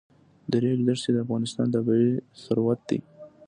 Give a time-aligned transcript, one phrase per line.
[0.51, 2.09] د ریګ دښتې د افغانستان طبعي
[2.41, 2.99] ثروت دی.